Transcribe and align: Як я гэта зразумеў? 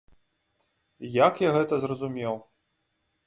Як 1.27 1.33
я 1.47 1.53
гэта 1.57 1.73
зразумеў? 1.83 2.35